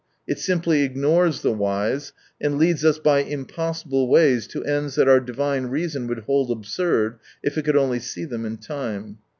[0.27, 2.11] It simply ignores the whys,
[2.41, 7.19] and leads us by impossible ways to ends that our divine reason would hold absurd,
[7.43, 9.19] if it could only see them in time.